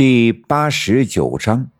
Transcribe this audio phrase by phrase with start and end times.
[0.00, 1.70] 第八十九章，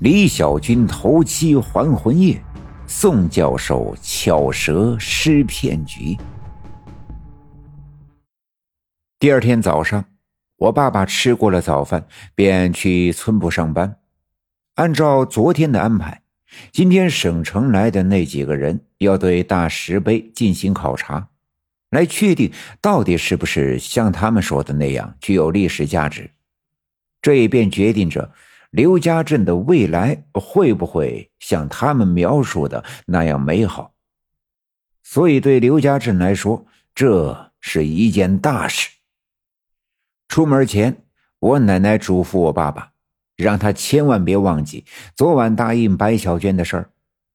[0.00, 2.42] 李小军头七还魂夜，
[2.84, 6.18] 宋教授巧舌施骗局。
[9.20, 10.04] 第二天早上，
[10.56, 12.04] 我爸爸吃过了早饭，
[12.34, 13.98] 便去村部上班。
[14.74, 16.22] 按照昨天的安排，
[16.72, 21.28] 今天省城来的那几个人要对大石碑进行考察，
[21.90, 22.50] 来确定
[22.80, 26.28] 到底是不是像他们说的那样具有历史价值。
[27.24, 28.34] 这也便决定着
[28.68, 33.94] 刘家镇的未来会不会像他们描述的那样美好。
[35.02, 38.90] 所以，对刘家镇来说，这是一件大事。
[40.28, 41.02] 出门前，
[41.38, 42.92] 我奶奶嘱咐我爸爸，
[43.36, 44.84] 让他千万别忘记
[45.16, 46.90] 昨晚答应白小娟的事儿，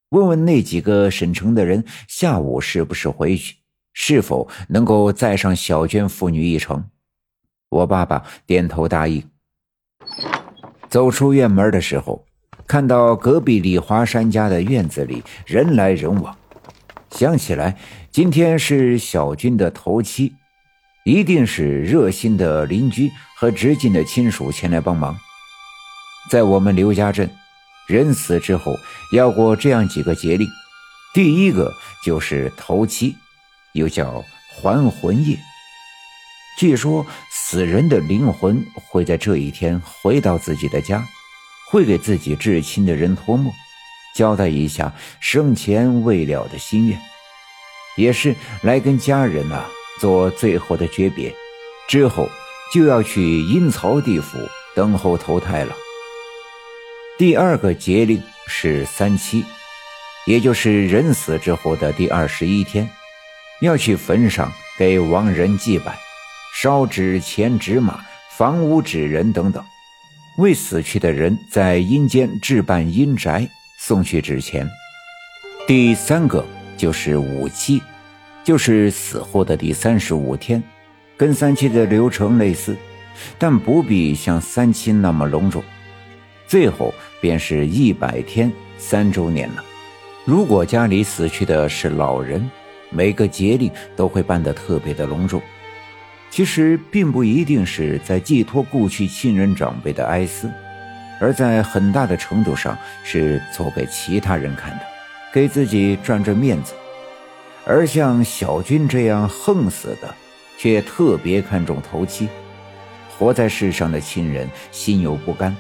[0.10, 3.56] 问问那几个省城的人下午是不是回去，
[3.94, 6.88] 是否能够载上小娟父女一程。
[7.70, 9.28] 我爸爸点头答应。
[10.90, 12.26] 走出院门的时候，
[12.68, 16.36] 看到隔壁李华山家的院子里人来人往，
[17.12, 17.78] 想起来
[18.12, 20.34] 今天是小军的头七，
[21.06, 25.16] 一定是热心的邻居和直近的亲属前来帮忙。
[26.30, 27.30] 在我们刘家镇，
[27.88, 28.76] 人死之后
[29.14, 30.48] 要过这样几个节令，
[31.14, 31.74] 第一个
[32.04, 33.16] 就是头七，
[33.74, 35.38] 又叫还魂夜。
[36.60, 41.08] 据说死人的灵魂会在这一天回到自己的家，
[41.70, 43.50] 会给自己至亲的人托梦，
[44.14, 47.00] 交代一下生前未了的心愿，
[47.96, 49.64] 也是来跟家人呐
[50.02, 51.34] 做最后的诀别，
[51.88, 52.28] 之后
[52.74, 54.38] 就要去阴曹地府
[54.76, 55.74] 等候投胎了。
[57.18, 59.46] 第二个节令是三七，
[60.26, 62.90] 也就是人死之后的第二十一天，
[63.62, 65.98] 要去坟上给亡人祭拜。
[66.62, 68.02] 烧纸钱、纸马、
[68.32, 69.64] 房屋、纸人等等，
[70.36, 74.70] 为死去的人在阴间置办阴宅，送去纸钱。
[75.66, 76.46] 第三个
[76.76, 77.82] 就是五七，
[78.44, 80.62] 就是死后的第三十五天，
[81.16, 82.76] 跟三七的流程类似，
[83.38, 85.64] 但不必像三七那么隆重。
[86.46, 89.64] 最后便是一百天三周年了。
[90.26, 92.52] 如果家里死去的是老人，
[92.90, 95.42] 每个节令都会办得特别的隆重。
[96.30, 100.50] 其实并不一定是在寄托故去亲人长辈的哀思，
[101.20, 104.80] 而在很大的程度上是做给其他人看的，
[105.34, 106.74] 给自己赚赚面子。
[107.66, 110.16] 而像小军这样横死的，
[110.58, 112.30] 却特别看重头七。
[113.18, 115.56] 活在世上的亲人心有不甘，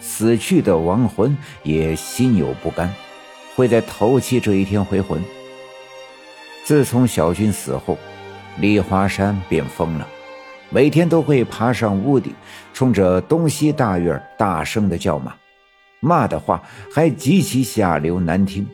[0.00, 2.92] 死去的亡魂也心有不甘，
[3.54, 5.22] 会在头七这一天回魂。
[6.64, 7.96] 自从小军死后，
[8.58, 10.08] 李华山便疯了。
[10.74, 12.34] 每天都会爬上屋顶，
[12.72, 15.32] 冲着东西大院大声的叫骂，
[16.00, 16.60] 骂的话
[16.92, 18.66] 还极其下流难听。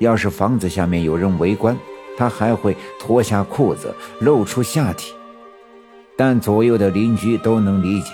[0.00, 1.78] 要是房子下面有人围观，
[2.18, 5.14] 他还会脱下裤子露出下体。
[6.16, 8.10] 但左右的邻居都能理解，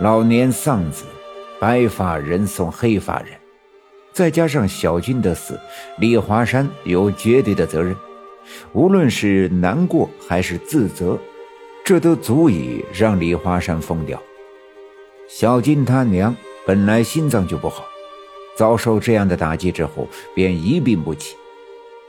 [0.00, 1.04] 老年丧子，
[1.58, 3.28] 白发人送黑发人，
[4.12, 5.58] 再加上小军的死，
[5.98, 7.96] 李华山有绝对的责任，
[8.74, 11.18] 无论是难过还是自责。
[11.84, 14.20] 这都足以让李华山疯掉。
[15.28, 16.34] 小金他娘
[16.66, 17.84] 本来心脏就不好，
[18.56, 21.36] 遭受这样的打击之后便一病不起。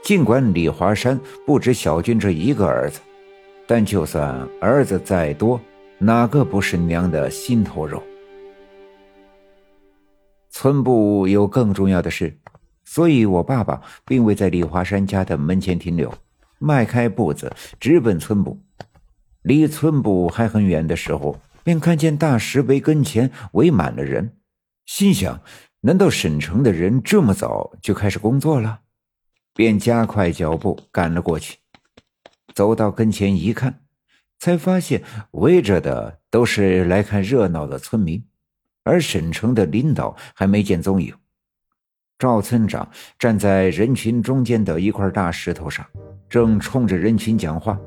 [0.02, 3.00] 尽管李华山不止小军这一个儿子，
[3.66, 5.60] 但就算儿子再多，
[5.98, 8.02] 哪个不是娘的心头肉？
[10.48, 12.34] 村部有更重要的事，
[12.84, 16.10] 所以我爸爸并未在李华山家的门前停留，
[16.58, 18.58] 迈开步子直奔村部。
[19.46, 24.32] 离村部还很远的时候，便看见大石碑跟前围满了人，
[24.86, 25.40] 心想：
[25.82, 28.80] 难道省城的人这么早就开始工作了？
[29.54, 31.58] 便加快脚步赶了过去。
[32.54, 33.82] 走到跟前一看，
[34.40, 38.20] 才发现围着的都是来看热闹的村民，
[38.82, 41.14] 而省城的领导还没见踪影。
[42.18, 45.86] 赵村长站在人群中间的一块大石头上，
[46.28, 47.78] 正冲着人群讲话。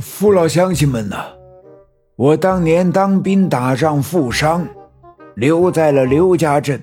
[0.00, 1.16] 父老乡亲们呐，
[2.16, 4.66] 我当年当兵打仗负伤，
[5.36, 6.82] 留在了刘家镇，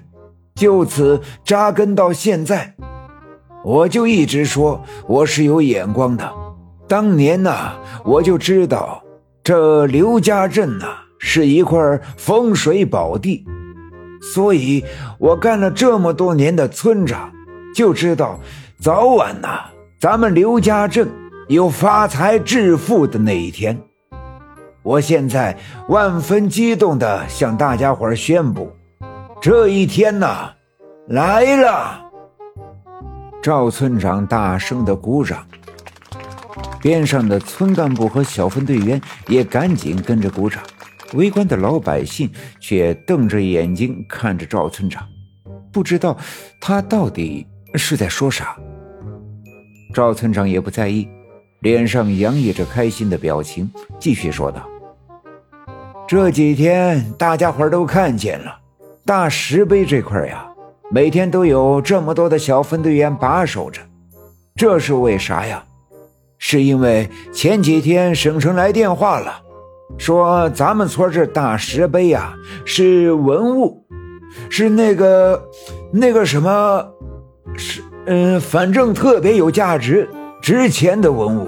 [0.55, 2.73] 就此扎根到现在。
[3.65, 6.31] 我就一直说我是有眼光的，
[6.87, 7.73] 当年呐，
[8.05, 9.03] 我就知道
[9.43, 10.87] 这刘家镇呐
[11.19, 13.45] 是一块风水宝地，
[14.33, 14.85] 所以
[15.19, 17.29] 我干了这么多年的村长，
[17.75, 18.39] 就知道
[18.79, 19.65] 早晚呐，
[19.99, 21.09] 咱们刘家镇。
[21.51, 23.77] 有发财致富的那一天，
[24.83, 25.57] 我现在
[25.89, 28.71] 万分激动的向大家伙宣布，
[29.42, 30.50] 这一天呐，
[31.09, 32.09] 来了！
[33.44, 35.45] 赵村长大声的鼓掌，
[36.81, 40.63] 边上的村干部和小分队员也赶紧跟着鼓掌。
[41.15, 42.31] 围观的老百姓
[42.62, 45.06] 却瞪着眼睛看着赵村长，
[45.69, 46.18] 不知道
[46.62, 47.45] 他到底
[47.75, 48.56] 是在说啥。
[49.94, 51.06] 赵村长也不在意，
[51.61, 53.69] 脸上洋溢着开心的表情，
[53.99, 54.67] 继续说道。
[56.07, 58.57] 这几天大家伙都看见了，
[59.05, 60.43] 大石碑这块呀，
[60.89, 63.79] 每天都有这么多的小分队员把守着，
[64.55, 65.63] 这是为啥呀？
[66.39, 69.39] 是因为前几天省城来电话了，
[69.99, 72.33] 说咱们村这大石碑呀
[72.65, 73.85] 是文物，
[74.49, 75.47] 是那个
[75.93, 76.83] 那个什么，
[77.55, 80.09] 是嗯，反正特别有价值、
[80.41, 81.47] 值钱的文物，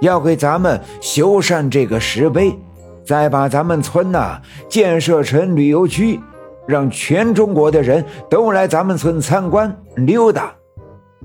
[0.00, 2.56] 要给咱们修缮这个石碑。
[3.02, 6.20] 再把咱们村呐建设成旅游区，
[6.68, 10.52] 让全中国的人都来咱们村参观溜达。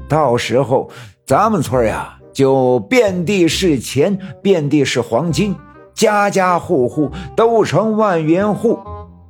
[0.07, 0.89] 到时候
[1.27, 5.55] 咱们村呀就遍地是钱，遍地是黄金，
[5.93, 8.79] 家家户户都成万元户，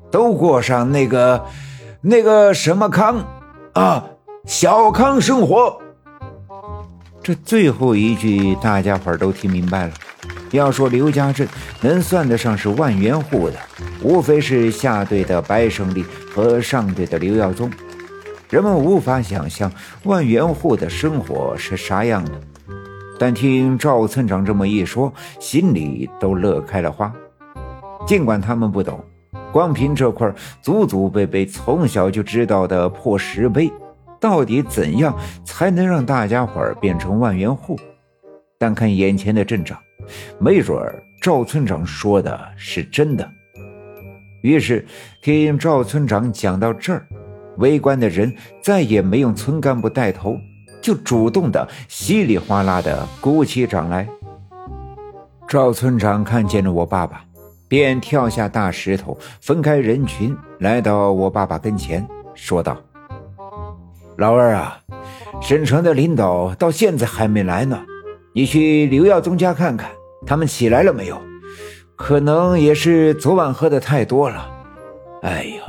[0.09, 1.43] 都过上那个
[2.01, 3.17] 那个什么康
[3.73, 4.05] 啊
[4.45, 5.77] 小康生活。
[7.25, 9.93] 这最后一句大家伙都听明白了。
[10.51, 11.47] 要说刘家镇
[11.81, 13.55] 能算得上是万元户的，
[14.03, 17.67] 无非是下队的白胜利和上队的刘耀宗。
[18.51, 19.71] 人们无法想象
[20.03, 22.31] 万元户的生活是啥样的，
[23.17, 27.11] 但听赵村长这么一说，心里都乐开了花。
[28.05, 29.03] 尽管他们不懂，
[29.51, 30.31] 光凭这块
[30.61, 33.73] 祖祖辈辈从小就知道的破石碑，
[34.25, 37.79] 到底怎样才能让大家伙变成万元户？
[38.57, 39.77] 但看眼前的阵仗。
[40.39, 43.29] 没准儿赵村长说的是真的。
[44.41, 44.83] 于是
[45.21, 47.05] 听赵村长讲到这儿，
[47.57, 50.35] 围观的人再也没用村干部带头，
[50.81, 54.09] 就主动的稀里哗啦的鼓起掌来。
[55.47, 57.23] 赵村长看见了我爸爸，
[57.67, 62.75] 便跳下大石头，分开人群，来到我爸爸跟前，说道
[64.17, 64.79] ：“老二啊，
[65.41, 67.81] 省城的领导到现在还没来呢。”
[68.33, 69.89] 你去刘耀宗家看看，
[70.25, 71.17] 他们起来了没有？
[71.95, 74.49] 可能也是昨晚喝的太多了。
[75.21, 75.63] 哎呀，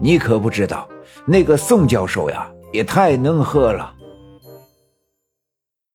[0.00, 0.88] 你可不知道，
[1.24, 3.92] 那个宋教授呀，也太能喝了。